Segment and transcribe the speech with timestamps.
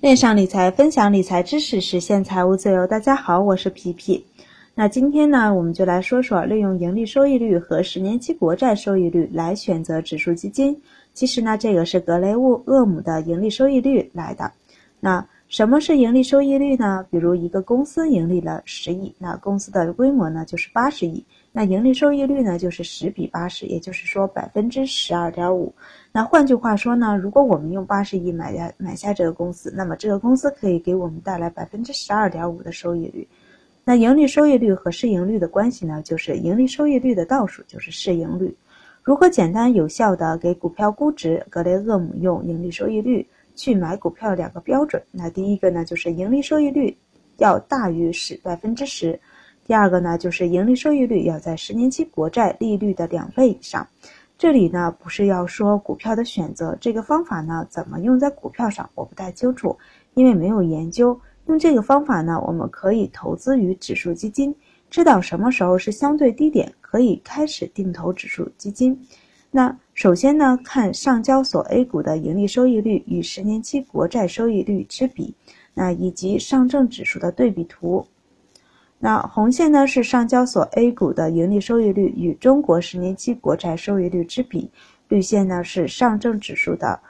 [0.00, 2.86] 链上理财，分享理财知识，实现财务自由。
[2.86, 4.24] 大家好，我是皮皮。
[4.74, 10.80] 那今天呢，我们就来说说利用盈利收益率和十年期国债收益率来选择指数基金。
[11.12, 14.52] 其实呢，这个是格雷厄姆的盈利收益率来的。
[15.00, 17.04] 那什么是盈利收益率呢？
[17.10, 25.74] 比如一个公司盈利了十亿，那公司的规模呢就是八十亿，那盈利收益率呢就是十比八十，也就是说百分之十二点五。
[26.12, 33.26] 那换句话说呢，如果我们用八十亿买下买下这个公司，那么这个公司可以给我们带来百分之十二点五的收益率。
[33.84, 38.56] 那盈利收益率和市盈率的关系呢，就是盈利收益率的倒数就是市盈率。
[39.02, 41.44] 如何简单有效的给股票估值？
[41.50, 43.26] 格雷厄姆用盈利收益率。
[43.56, 46.96] 去买股票两个标准，那第一个呢就是盈利收益率
[47.36, 49.20] 要大于十百分之十，
[49.70, 53.86] 第二个呢就是盈利收益率要在十年期国债利率的两倍以上。
[54.36, 59.78] 这里呢不是要说股票的选择，这个方法呢怎么用在股票上我不太清楚，
[60.14, 61.16] 因为没有研究。
[61.46, 64.52] 用这个方法呢，我们可以投资于指数基金，
[64.90, 69.00] 知道什么时候是相对低点，可以开始定投指数基金。
[69.52, 75.32] 那首先呢，看上交所 A 股的盈利收益率与十年期国债收益率之比，
[75.74, 78.04] 那以及上证指数的对比图。
[79.02, 84.70] 那红线呢是上交所 A 股的盈利收益率与中国十年期国债收益率之比，
[85.08, 87.00] 绿线呢是上证指数的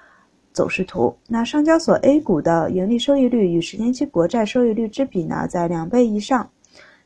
[0.52, 1.16] 走势图。
[1.26, 6.48] 那上交所 A 股的盈利收益率与十年期国债收益率之比呢，在两倍以上。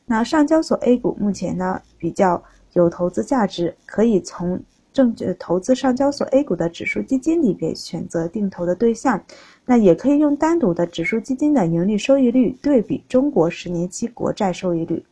[0.05, 4.61] 那上交所 A 股目前呢比较有投资价值，可以从。
[4.93, 9.21] 证券投资上交所 A 股的指数基金里边选择定投的对象，
[9.65, 15.03] 那也可以用单独的指数基金的盈利收益率对比中国十年期国债收益率。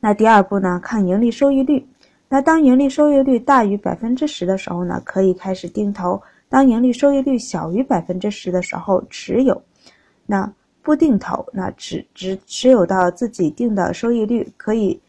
[0.00, 1.86] 那第二步呢，看盈利收益率。
[2.28, 9.62] 那当盈利收益率大于百分之十的时候呢，可以开始定投；当盈利收益率小于百分之十的时候持有。
[10.26, 15.00] 那不定投，那只只持有到自己定的收益率可以。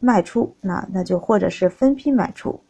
[0.00, 2.60] 卖出，那那就或者是分批卖出。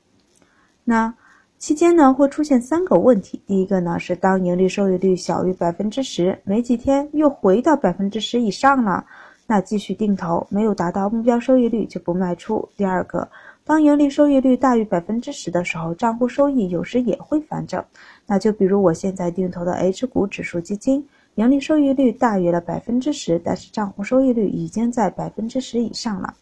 [0.84, 1.12] 那
[1.58, 9.02] 期间呢会出现三个问题，第一个呢是当盈利收益率小于百分之十，没几天又回到百分之十以上了，
[9.46, 12.68] 那继续定投，没有达到目标收益率就不卖出。
[12.76, 13.26] 第二个，
[13.64, 17.82] 当盈利收益率大于百分之十的时候，账户收益有时也会反正。
[18.26, 26.34] 那就比如我现在定投的 H 股指数基金，盈利收益率大于了百分之十，但是账户收益率已经在百分之十以上了，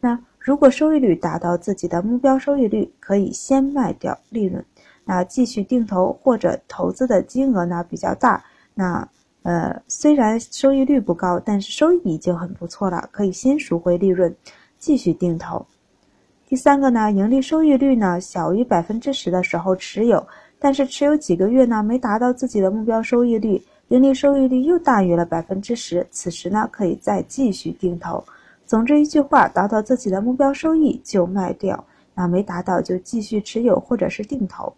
[0.00, 0.18] 那。
[0.46, 4.64] 如果收益率达到自己的目标收益率，可以先卖掉利润，
[5.04, 9.08] 那继续定投或者投资的金额呢比较大，那
[9.42, 14.32] 呃虽然收益率不高，但是收益已经很不错了，可以先赎回利润，
[14.78, 15.66] 继续定投。
[16.48, 20.24] 第三个呢，盈利收益率呢小于百分之十的时候持有，
[20.60, 28.22] 但是持有几个月呢没达到自己的目标收益率，盈利收益率又大于了百分之十，此时呢可以再继续定投。
[28.66, 31.82] 总之一句话，达到自己的目标收益就卖掉，
[32.14, 34.74] 那没达到就继续持有或者是定投。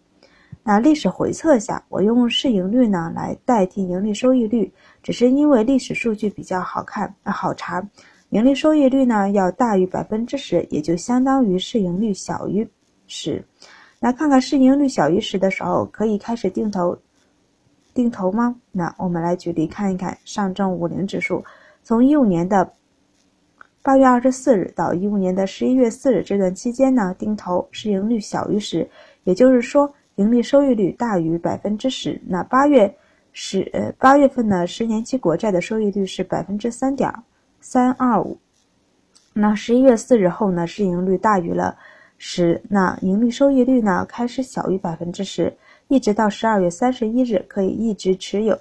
[0.61, 7.83] 那历史回测下，我用市盈率呢来代替盈利收益率，只是因为历史数据比较好看好查。
[8.29, 12.69] 盈利收益率呢要大于百分之十，也就相当于市盈率小于
[13.07, 13.43] 十。
[13.99, 16.95] 来看看市盈率小于十的时候，可以开始定投
[17.91, 18.55] 定投吗？
[18.71, 21.43] 那我们来举例看一看上证五零指数，
[21.81, 22.71] 从一五年的。
[23.81, 28.87] 八月二十四日到一五年的十一月四日这段期间呢，定投市盈率小于十，
[29.23, 32.21] 也就是说盈利收益率大于百分之十。
[32.27, 32.93] 那八月
[33.31, 37.11] 十呃八月份呢，十年期国债的收益率是百分之三点
[37.61, 38.37] 三二五。
[39.33, 41.77] 那十一月四日后呢，市盈率大于了
[42.17, 45.55] 十，那盈利收益率呢开始小于百分之十，
[45.87, 48.59] 一直到十二月三十一日可以一直持有。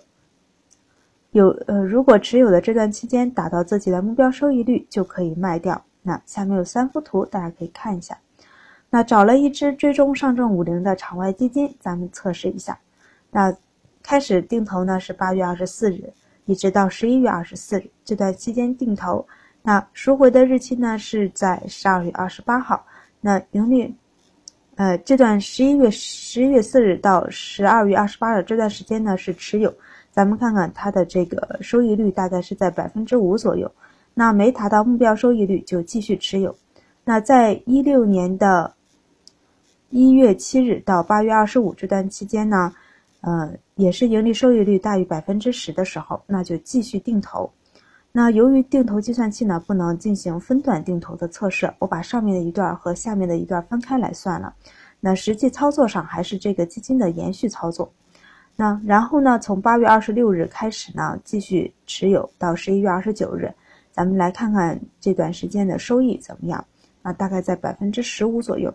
[1.38, 5.80] 有呃，如果持有的这段期间达到自己的目标收益率，就可以卖掉。
[6.02, 8.18] 那下面有三幅图，大家可以看一下。
[8.90, 12.76] 那找了一只追踪上证五零的场外基金，咱们测试一下。
[13.30, 13.54] 那
[14.02, 16.12] 开始定投呢是八月二十四日，
[16.46, 19.24] 一直到十一月二十四日这段期间定投。
[19.62, 22.84] 那赎回的日期呢是在十二月二十八号。
[23.20, 23.94] 那盈利，
[24.74, 29.72] 呃，这段十一月十一月四日到十二月二十八日这段时间呢是持有。
[30.18, 33.70] 咱们看看它的这个收益率大概是在百分之五左右，
[34.14, 36.52] 那没达到目标收益率就继续持有。
[37.04, 38.74] 那在一六年的
[39.90, 42.74] 一月七日到八月二十五这段期间呢，
[43.20, 47.48] 呃，也是盈利收益率大于百分之十的时候，那就继续定投。
[48.10, 54.52] 那由于定投计算器呢不能进行分段定投的测试，我把上面的一段和下面的一段分开来算了。
[54.98, 57.88] 那实际操作上还是这个基金的延续操作。
[58.60, 63.54] 那然后呢，从八月二十六日开始呢，继续持有到十一月二十九日，
[63.92, 66.64] 咱们来看看这段时间的收益怎么样？
[67.02, 68.74] 啊，大概在百分之十五左右。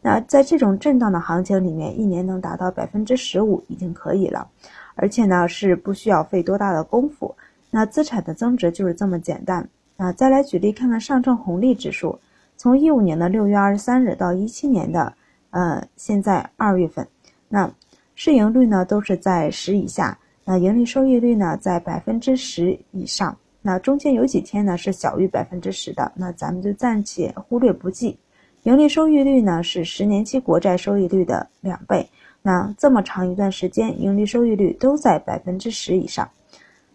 [0.00, 4.48] 那在这种震荡的行情里面，一年能达到百分之十五已经可以了，
[4.94, 7.34] 而且呢是不需要费多大的功夫。
[7.72, 9.68] 那资产的增值就是这么简单。
[9.96, 12.20] 那再来举例看看上证红利指数，
[12.56, 15.12] 从一五年的六月二十三日到一七年的
[15.50, 17.08] 呃现在二月份，
[17.48, 17.68] 那
[18.14, 23.36] 市盈率呢都是在十以下，那盈利收益率呢在百分之十以上。
[23.60, 28.18] 那中间有几天呢是小于百分之十的，那咱们就暂且忽略不计。
[28.64, 32.08] 盈利收益率呢是十年期国债收益率的两倍。
[32.40, 36.28] 那这么长一段时间，盈利收益率都在百分之十以上。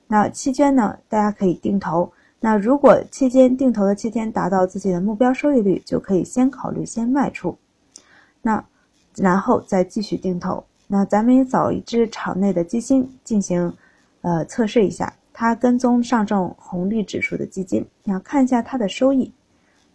[0.08, 2.12] 那期间呢，大家可以定投。
[2.40, 7.58] 那如果期间定投的期间达到自己的目标收益率，就可以先考虑先卖出，
[8.42, 8.64] 那
[9.16, 10.64] 然后再继续定投。
[10.92, 13.72] 那咱们也找一只场内的基金进行
[14.22, 19.32] 呃测试一下，它跟踪上证红利指数的基金，你看一下它的收益。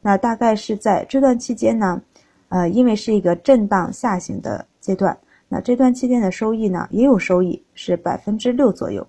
[0.00, 2.00] 那大概是在这段期间呢，
[2.49, 5.19] 呃，因为是一个震荡下行的阶段，
[5.49, 9.05] 那这段期间的收益呢也有收益，是百分之六左右。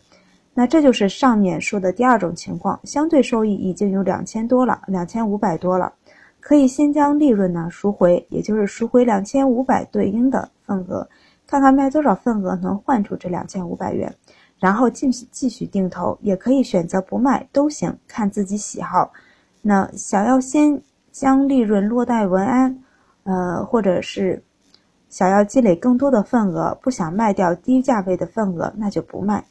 [0.56, 5.94] 那这就是上面说的第二种情况，相对收益已经有两千多了，两千五百多了，
[6.40, 11.08] 可以先将利润呢赎回，也就是赎回两千五百对应的份额，
[11.48, 14.16] 看看卖多少份额能换出这两千五百元，
[14.60, 19.12] 然后继续继续定投，也可以选择不卖都行，看自己喜好。
[19.62, 20.82] 那想要先
[21.12, 22.84] 将利润落袋为安，
[23.24, 24.44] 呃，或者是
[25.10, 29.46] 想要积累更多的份额，不想卖掉低价位的份额，那就不卖。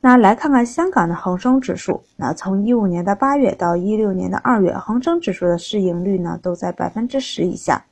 [0.00, 7.86] 那来看看香港的恒生指数，那从一五年的八月到一六年的二月，恒生指数的市盈率呢都在百分之十以下，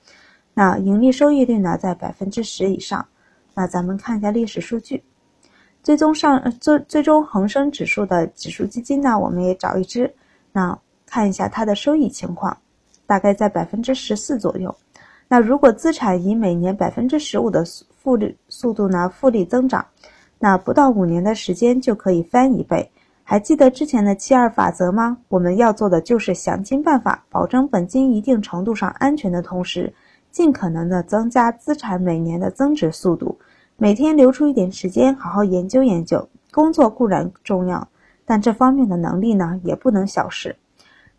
[0.55, 3.07] 那盈利收益率呢在百分之十以上。
[3.55, 5.03] 那咱们看一下历史数据，
[5.83, 10.13] 最终上最最终恒生指数的指数基金呢，我们也找一支，
[10.53, 12.57] 那看一下它的收益情况，
[13.07, 14.75] 大概在百分之十四左右。
[15.29, 17.65] 那如果资产以每年百分之十五的
[17.97, 19.87] 复利速度呢复利增长。
[20.45, 22.91] 那不到五年的时间就可以翻一倍，
[23.23, 25.17] 还记得之前的七二法则吗？
[25.29, 29.95] 我们要做的就是想尽办法保证本金一定程度上安全的同时，
[30.33, 33.39] 尽可能的增加资产每年的增值速度。
[33.77, 36.29] 每天留出一点时间，好好研究研究。
[36.51, 37.87] 工作固然重要，
[38.25, 40.57] 但这方面的能力呢，也不能小视。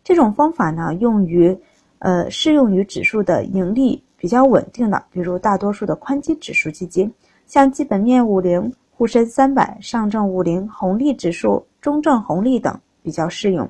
[0.02, 1.58] 这种方法呢，用于，
[2.00, 7.10] 呃，适用于指数的盈利比较稳定的，比如大多数的宽基指数基金，
[7.46, 8.70] 像基本面五零。
[8.96, 13.68] 沪深三百、上证五零、红利指数、中证红利等比较适用，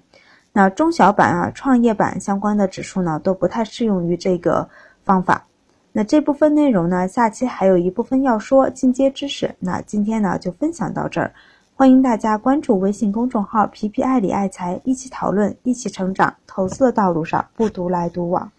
[0.52, 4.68] 那中小板啊、创业板相关的指数呢，都不太适用于这个
[5.04, 5.44] 方法。
[5.92, 9.54] 那这部分内容呢，下期还有一部分要说进阶知识。
[9.60, 11.32] 那今天呢，就分享到这儿，
[11.76, 16.34] 欢迎大家关注微信公众号“皮皮爱理爱财”，一起讨论，一起成长。
[16.46, 18.50] 投资的道路上不独来独往。